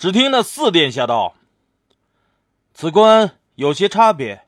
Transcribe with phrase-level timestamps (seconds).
[0.00, 1.34] 只听那四殿下道
[2.72, 4.46] ：“此关有些差别，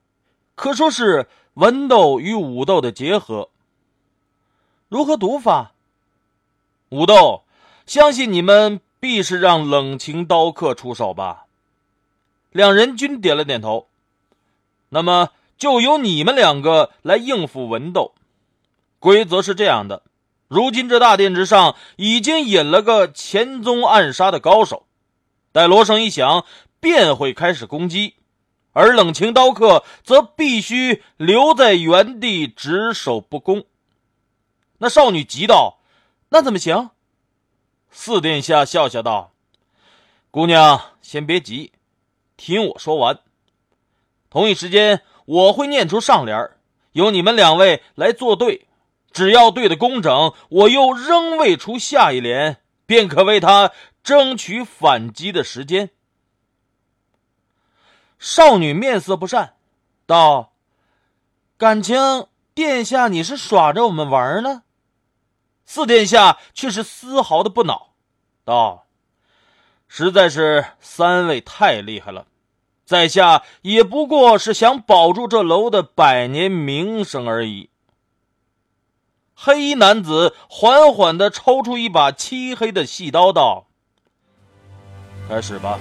[0.54, 3.50] 可说是文斗与武斗的结合。
[4.88, 5.72] 如何读法？
[6.88, 7.42] 武斗，
[7.84, 11.44] 相信你们必是让冷情刀客出手吧？”
[12.50, 13.88] 两人均点了点头。
[14.88, 18.14] 那么就由你们两个来应付文斗。
[18.98, 20.02] 规则是这样的：
[20.48, 24.86] 如今这大殿之上已经引了个前宗暗杀的高手，
[25.52, 26.44] 待锣声一响，
[26.80, 28.14] 便会开始攻击，
[28.72, 33.64] 而冷情刀客则必须留在原地只守不攻。
[34.78, 35.78] 那少女急道
[36.30, 36.90] ：“那怎么行？”
[37.90, 39.32] 四殿下笑笑道
[40.32, 41.72] ：“姑娘，先别急。”
[42.36, 43.20] 听我说完。
[44.30, 46.50] 同一时间，我会念出上联，
[46.92, 48.66] 由你们两位来作对。
[49.12, 53.70] 只要对的工整，我又仍未出下一联，便可为他
[54.02, 55.90] 争取反击的时间。
[58.18, 59.54] 少女面色不善，
[60.06, 60.52] 道
[61.58, 64.62] ：“感情殿下你是耍着我们玩呢？”
[65.66, 67.94] 四殿下却是丝毫的不恼，
[68.44, 68.86] 道
[69.88, 72.26] ：“实在是三位太厉害了。”
[72.84, 77.70] 在下也不过是想保住这楼的百年名声而已。
[79.34, 83.68] 黑衣男子缓缓的抽出一把漆黑的细刀，道
[85.28, 85.78] ：“开始吧。”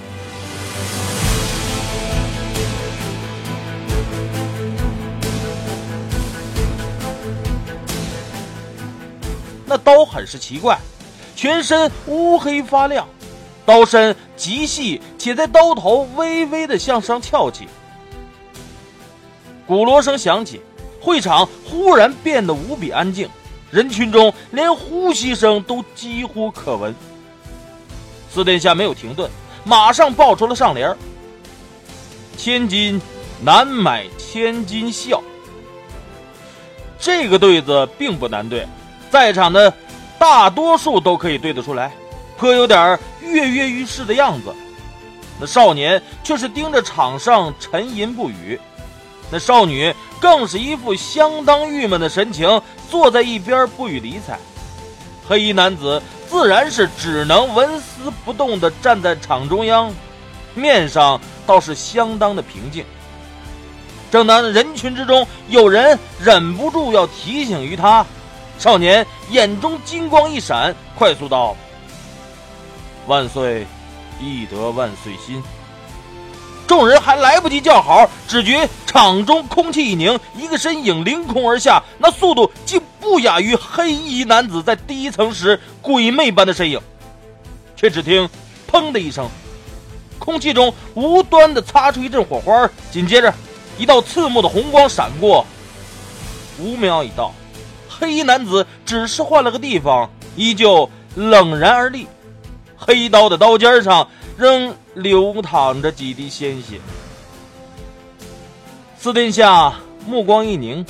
[9.66, 10.78] 那刀很是奇怪，
[11.34, 13.08] 全身乌黑发亮。
[13.66, 17.70] 刀身极细，且在刀头微微的向上翘起。
[19.66, 20.60] 鼓锣声响起，
[21.00, 23.30] 会场忽然变得无比安静，
[23.70, 26.94] 人群中连呼吸声都几乎可闻。
[28.34, 29.30] 四殿下没有停顿，
[29.64, 30.96] 马上报出了上联
[32.38, 33.02] ：“千金
[33.44, 35.22] 难买千金笑。”
[36.98, 38.66] 这个对子并不难对，
[39.10, 39.74] 在场的
[40.18, 41.92] 大多数都可以对得出来。
[42.38, 44.54] 颇有点跃跃欲试的样子，
[45.40, 48.60] 那少年却是盯着场上沉吟不语，
[49.30, 54.40] 那少女更是一副相当郁闷的神情，坐在一边不予理睬。
[55.28, 59.94] 黑衣男子自然是只能纹丝不动地站在场中央，
[60.56, 62.86] 面上倒是相当的平静。
[64.10, 68.06] 正当人群之中有人忍不住要提醒于他，
[68.58, 71.54] 少年眼中金光一闪，快速道。
[73.08, 73.68] 万岁，
[74.22, 75.44] 易得万岁心。
[76.72, 86.80] 众人还来不及叫好，只觉场中空气一凝，一个身影凌空而下，那速度竟不亚于黑衣男子在第一层时鬼魅般的身影。
[87.76, 88.30] 却只听
[88.72, 89.28] “砰”的一声，
[90.18, 93.34] 空气中无端的擦出一阵火花，紧接着
[93.78, 95.46] 一道刺目的红光闪过。
[96.58, 97.34] 五秒已到，
[97.90, 102.08] 黑衣男子只是换了个地方，依旧冷然而立。
[102.78, 106.80] 黑刀的刀尖上仍流淌着几滴鲜血。
[108.98, 109.74] 四殿下
[110.06, 110.86] 目光一凝，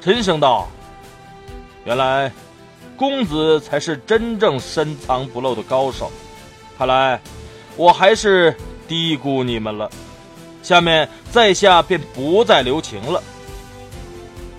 [0.00, 0.68] 沉声道
[1.84, 2.32] ：“原来
[2.96, 6.10] 公子才是真正深藏不露的高手，
[6.76, 7.20] 看来
[7.76, 8.56] 我还是
[8.86, 9.90] 低估你们了。
[10.62, 13.22] 下面在下便不再留情了。”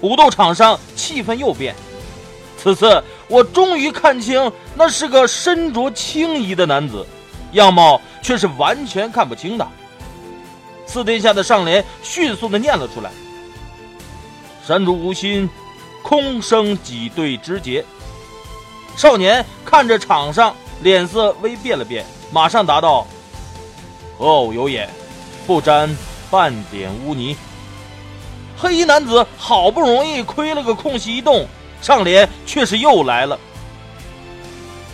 [0.01, 1.75] 武斗场上气氛又变。
[2.57, 7.05] 此次我终于看清，那是个身着青衣的男子，
[7.53, 9.67] 样貌却是完全看不清的。
[10.85, 13.11] 四殿下的上联迅速的念了出来
[14.65, 15.49] ：“山竹无心，
[16.01, 17.83] 空生几对枝节。”
[18.97, 23.05] 少年看着场上，脸色微变了变，马上答道
[24.17, 24.89] ：“何偶有眼，
[25.45, 25.95] 不沾
[26.29, 27.35] 半点污泥。”
[28.57, 31.47] 黑衣男子好不容易亏了个空隙一动。
[31.81, 33.39] 上联却是又来了：“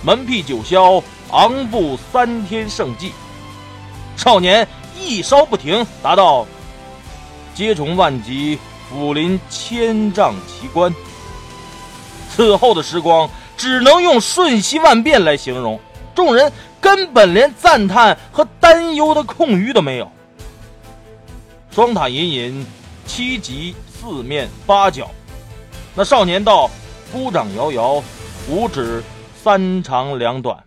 [0.06, 1.02] 门辟九霄，
[1.36, 3.12] 昂步三天圣迹。”
[4.18, 4.68] 少年
[4.98, 6.48] 一稍不停，答道
[7.54, 8.58] ：“接踵万级，
[8.90, 10.94] 俯临千丈奇观。”
[12.34, 15.80] 此后的时光只能用瞬息万变来形容，
[16.14, 16.52] 众人
[16.82, 20.12] 根本连赞叹和担忧的空余都没有。
[21.72, 22.66] 双塔隐隐，
[23.06, 25.10] 七级四面八角。
[25.94, 26.70] 那少年道
[27.12, 28.04] ：“孤掌摇摇，
[28.50, 29.04] 五指
[29.42, 30.62] 三长两短。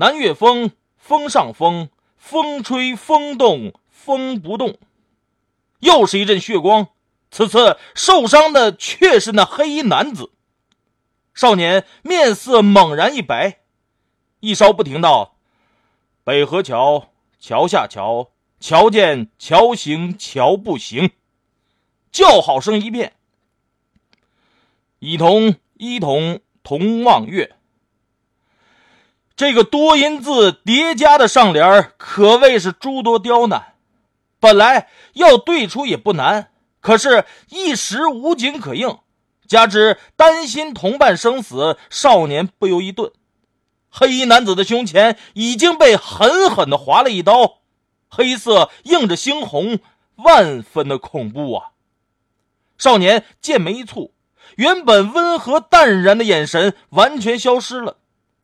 [0.00, 4.78] 南岳风，风上风，风吹风动，风不动。”
[5.80, 6.88] 又是一阵血光。
[7.30, 10.32] 此次受伤的却是那黑衣男子。
[11.34, 13.60] 少年面色猛然一白，
[14.40, 15.36] 一稍不停道
[16.24, 21.10] ：“北河桥，桥下桥，桥见桥行桥不行，
[22.10, 23.12] 叫好声一片。
[24.98, 27.54] 一同一同同望月。
[29.40, 33.72] 这个多音字叠加的上联可谓是诸多刁难。
[34.38, 36.50] 本来要对出也不难，
[36.82, 38.98] 可是，一时无景可应，
[39.48, 43.12] 加之担心同伴生死，少年不由一顿。
[43.88, 47.60] 黑衣男子的胸前已经被狠狠的划了一刀，
[48.10, 49.78] 黑色映着猩红，
[50.16, 51.68] 万分的恐怖啊！
[52.76, 54.10] 少年剑眉一蹙，
[54.56, 57.96] 原本温和淡然的眼神完全消失了。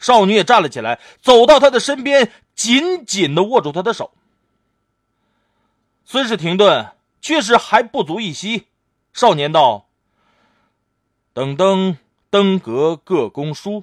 [0.06, 4.12] 少女也站了起来，走到他的身边，紧紧的握住他的手。
[6.04, 8.66] 虽是停顿，却是还不足一息。
[9.12, 9.88] 少年道
[11.34, 11.98] ：“等登
[12.30, 13.82] 登阁各公书。”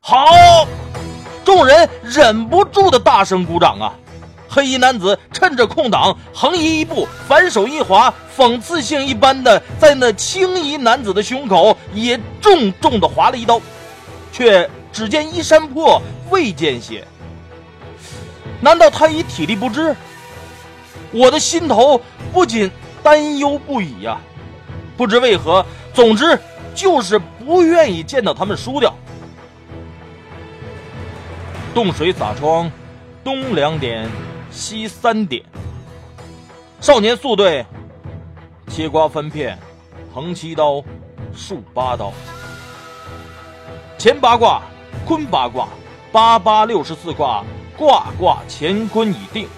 [0.00, 0.24] 好！
[1.44, 3.92] 众人忍不住的大声鼓掌啊！
[4.48, 13.60] 黑衣男子趁着空档，横移一步，反手一划，讽刺性一般的在那青衣男子的胸口也重重的划了一刀，
[14.32, 16.00] 却只见衣衫破，
[16.30, 17.06] 未见血。
[18.60, 19.94] 难道他已体力不支？
[21.10, 22.00] 我的心头
[22.32, 22.70] 不禁
[23.02, 24.18] 担忧不已呀！
[24.96, 25.64] 不知为何，
[25.94, 26.38] 总之
[26.74, 28.94] 就是不愿意见到他们输掉。
[31.72, 32.70] 冻水洒窗，
[33.22, 34.08] 东两点，
[34.50, 35.42] 西三点。
[36.80, 37.64] 少年速对，
[38.68, 39.56] 切瓜分片，
[40.12, 40.82] 横七刀，
[41.34, 42.12] 竖八刀。
[43.96, 44.62] 前八卦，
[45.08, 45.68] 坤八卦，
[46.12, 47.42] 八八六十四卦，
[47.78, 49.48] 卦卦乾坤已定。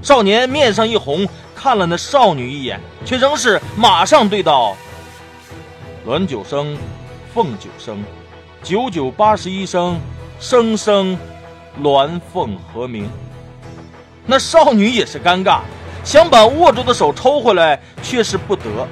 [0.00, 4.74] 少年面上一红，看了那少女一眼，却仍是马上对道
[6.08, 6.74] ：“鸾九声，
[7.34, 8.02] 凤九声，
[8.62, 10.00] 九九八十一声，
[10.38, 11.18] 声声
[11.82, 13.10] 鸾凤和鸣。”
[14.24, 15.60] 那少女也是尴尬，
[16.02, 18.88] 想把握住的手抽回来，却是不得。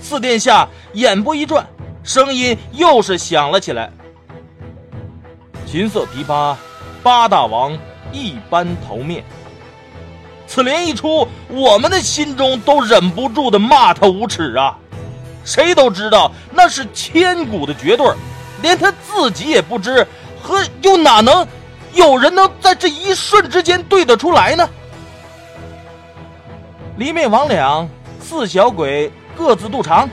[0.00, 1.64] 四殿下眼波一转，
[2.02, 3.88] 声音又是响了起来
[5.70, 6.56] ：“琴瑟琵琶，
[7.00, 7.78] 八大王
[8.10, 9.24] 一般头面。”
[10.48, 14.76] 此联一出，我们的心中都忍不住的骂他无耻啊！
[15.44, 18.04] 谁都知道那是千古的绝对
[18.60, 20.04] 连他自己也不知，
[20.42, 21.46] 和又哪能
[21.92, 24.68] 有人能在这一瞬之间对得出来呢？
[26.98, 27.86] 魑魅魍魉
[28.20, 30.10] 四小鬼各自肚肠，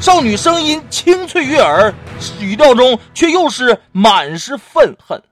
[0.00, 1.94] 少女声音清脆悦耳，
[2.40, 5.22] 语调中却又是满是愤恨。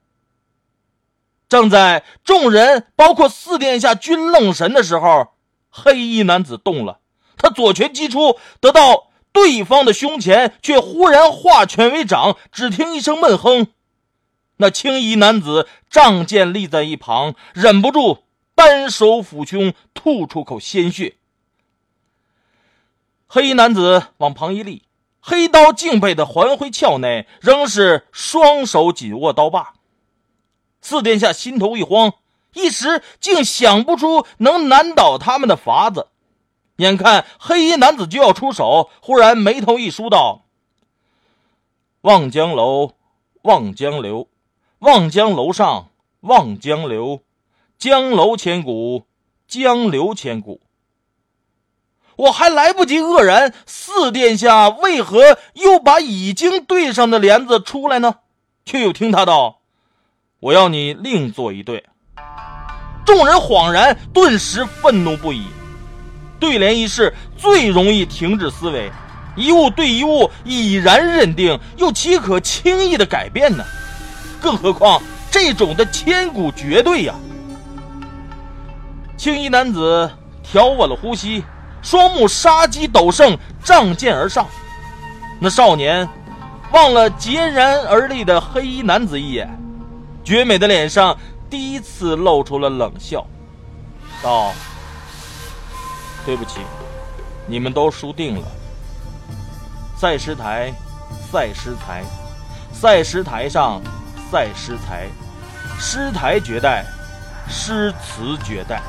[1.48, 5.28] 正在众人，包括四殿下均愣神的时候，
[5.68, 7.00] 黑衣男子动了。
[7.36, 12.38] 他左拳击出，得到对方的胸前，却忽然化拳为掌。
[12.50, 13.66] 只听一声闷哼，
[14.56, 18.24] 那青衣男子仗剑立在一旁，忍不住
[18.54, 21.16] 单手抚胸，吐出口鲜血。
[23.34, 24.82] 黑衣男子往旁一立，
[25.18, 29.72] 黑刀敬佩的还回鞘内，仍是双手紧握刀把。
[30.82, 32.12] 四殿下心头一慌，
[32.52, 36.08] 一时竟想不出能难倒他们的法子。
[36.76, 40.42] 眼看黑衣男子就要出手，忽然眉头一舒，道
[42.02, 42.92] ：“望江楼，
[43.44, 44.28] 望江流，
[44.80, 45.88] 望江楼上，
[46.20, 47.22] 望江流，
[47.78, 49.06] 江楼千古，
[49.48, 50.60] 江流千古。”
[52.16, 58.16] 我还来不及愕然，四殿下为何又把已经对上的帘子出来呢？
[58.64, 59.58] 却又听他道。
[60.40, 61.84] 我要你另做一对。
[63.04, 65.46] 众人恍然，顿时愤怒不已。
[66.38, 68.90] 对联一事最容易停止思维，
[69.36, 73.64] 一物对一物已然认定，又岂可轻易的改变呢？
[74.40, 75.00] 更何况
[75.30, 77.14] 这种的千古绝对呀！
[79.16, 80.10] 青衣男子
[80.42, 81.44] 调稳了呼吸，
[81.82, 84.46] 双目杀机陡盛，仗剑而上。
[85.40, 86.08] 那少年
[86.70, 89.50] 望了孑然而立的黑衣男子一眼。
[90.24, 91.18] 绝美的脸上
[91.50, 93.26] 第一次露出了冷笑，
[94.22, 94.52] 道
[96.24, 96.60] ：“对不起，
[97.46, 98.46] 你们都输定了。
[99.96, 100.72] 赛诗台，
[101.32, 102.04] 赛诗台，
[102.72, 103.82] 赛诗台上，
[104.30, 105.08] 赛诗台，
[105.80, 106.84] 诗台绝代，
[107.48, 108.80] 诗词绝代。”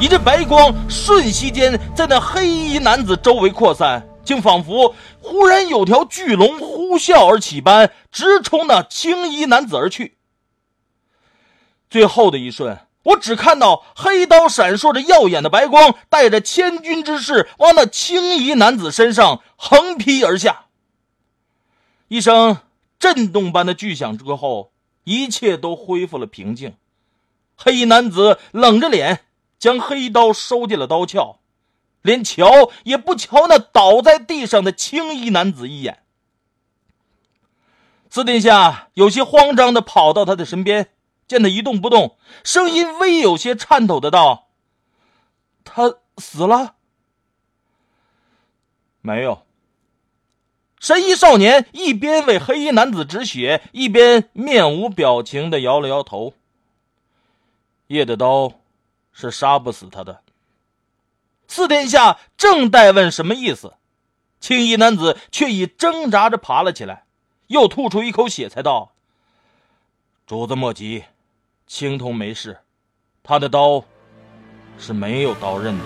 [0.00, 4.06] 一阵白光瞬息间在那黑衣男子周围扩散。
[4.22, 10.18] 竟仿佛忽然有条巨龙呼啸而起般，直冲那青衣男子而去。
[11.88, 20.66] 最后的一瞬，我只看到黑刀闪烁着耀眼的白光，带着千钧之势往那青衣男子身上横劈而下。
[22.06, 22.58] 一声
[23.00, 24.70] 震动般的巨响之后，
[25.02, 26.74] 一切都恢复了平静。
[27.56, 29.24] 黑衣男子冷着脸，
[29.60, 31.38] 将黑刀收进了刀鞘，
[32.02, 36.02] 连瞧也不瞧那倒在地上的青衣男子一眼。
[38.08, 40.88] 四殿下有些慌张的跑到他的身边，
[41.28, 44.48] 见他一动不动，声音微有些颤抖的道
[45.62, 46.74] ：“他死了
[49.02, 49.42] ？”“没有。”
[50.80, 56.32] 神医少年一边为黑衣男子止血，一边面无表情的摇了摇头。
[57.88, 58.54] 叶的刀
[59.20, 60.22] 是杀不死他的。
[61.46, 63.74] 四殿下正待问什么意思，
[64.40, 67.04] 青衣男子却已挣扎着爬了起来，
[67.48, 68.92] 又吐出一口血，才道
[70.26, 71.04] ：“主子莫急，
[71.66, 72.58] 青铜没事，
[73.22, 73.84] 他的刀
[74.78, 75.84] 是没有刀刃的。”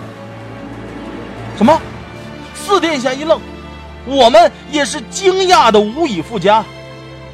[1.57, 1.81] 什么？
[2.53, 3.41] 四殿下一愣，
[4.05, 6.63] 我们也是惊讶的无以复加。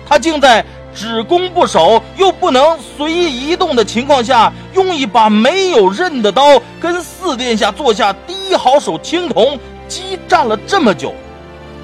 [0.07, 0.65] 他竟在。
[0.93, 9.57] 只攻不守，又不能随意移动的情况下，用一把没有刃的刀跟四殿下做下第一好手青铜
[9.87, 11.13] 激战了这么久，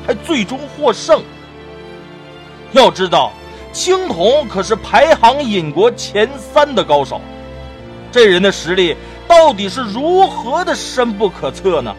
[0.06, 1.22] 还最终获胜。
[2.74, 3.32] 要知道，
[3.72, 7.22] 青铜可是排行隐国前三的高手，
[8.12, 8.96] 这人的实力
[9.28, 11.96] 到底是如何的深不可测呢？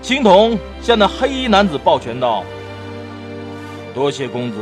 [0.00, 2.44] 青铜向那黑衣男子抱拳道。
[3.94, 4.58] 多谢公子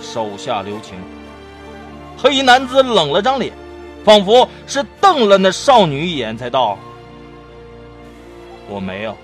[0.00, 0.98] 手下留情。
[2.18, 3.52] 黑衣男子冷了张脸，
[4.04, 6.78] 仿佛是瞪了那少女一眼，才道
[8.68, 9.16] ：“我没有。”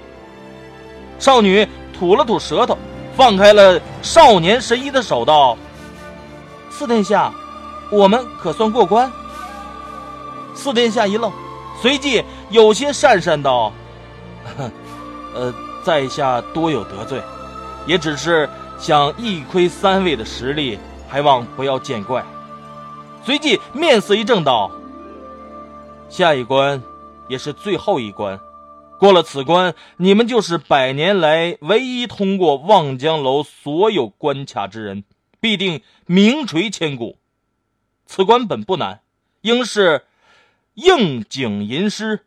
[1.19, 1.67] 少女
[1.99, 2.77] 吐了吐舌头，
[3.17, 5.57] 放开了少年神医的手，道
[6.71, 7.33] ：“四殿下，
[7.91, 9.11] 我们可算过关？”
[10.55, 11.33] 四殿下一愣，
[11.81, 13.73] 随即有些讪讪道：
[15.35, 17.23] “呃，在下多有得罪，
[17.87, 18.49] 也只是……”
[18.83, 20.77] 想一窥三位的实力，
[21.09, 22.27] 还望不要见怪。
[23.25, 24.73] 随即面色一正，道
[26.11, 26.83] ：“下一关
[27.29, 28.41] 也是最后一关，
[28.99, 35.05] 过了此关，你们就是百年来唯一通过望江楼所有关卡之人，
[35.39, 37.19] 必定名垂千古。
[38.05, 39.03] 此关本不难，
[39.43, 40.07] 应是
[40.75, 42.27] 应景吟诗，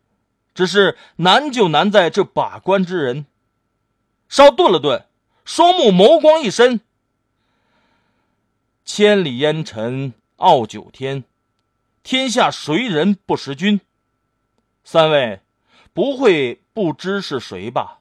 [0.54, 3.26] 只是难就难在这把关之人。”
[4.30, 5.05] 稍顿了顿。
[5.46, 6.80] 双目眸光一深，
[8.84, 11.22] 千里烟尘傲九天，
[12.02, 13.80] 天下谁人不识君？
[14.82, 15.38] 三位
[15.94, 17.98] 不会不知是谁吧？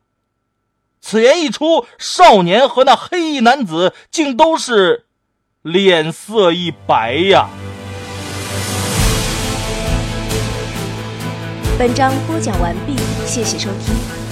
[0.99, 5.05] 此言一出，少年和那黑衣男子竟都是
[5.61, 7.47] 脸色一白呀。
[11.77, 12.95] 本章播讲完毕，
[13.27, 14.24] 谢谢收听。